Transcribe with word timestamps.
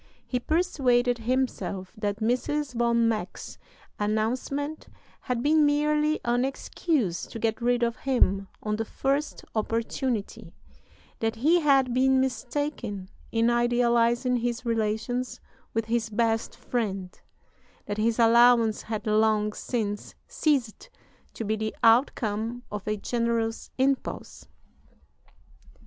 He 0.25 0.39
persuaded 0.39 1.19
himself 1.19 1.93
that 1.95 2.21
Mrs. 2.21 2.73
von 2.73 3.07
Meck's 3.07 3.59
announcement 3.99 4.87
had 5.19 5.43
been 5.43 5.63
merely 5.63 6.19
"an 6.25 6.43
excuse 6.43 7.27
to 7.27 7.37
get 7.37 7.61
rid 7.61 7.83
of 7.83 7.97
him 7.97 8.47
on 8.63 8.77
the 8.77 8.83
first 8.83 9.45
opportunity"; 9.53 10.55
that 11.19 11.35
he 11.35 11.59
had 11.59 11.93
been 11.93 12.19
mistaken 12.19 13.11
in 13.31 13.51
idealizing 13.51 14.37
his 14.37 14.65
relations 14.65 15.39
with 15.75 15.85
his 15.85 16.09
"best 16.09 16.55
friend"; 16.55 17.21
that 17.85 17.97
his 17.99 18.17
allowance 18.17 18.81
had 18.81 19.05
long 19.05 19.53
since 19.53 20.15
ceased 20.27 20.89
to 21.35 21.43
be 21.43 21.55
the 21.55 21.75
outcome 21.83 22.63
of 22.71 22.87
a 22.87 22.97
generous 22.97 23.69
impulse. 23.77 24.47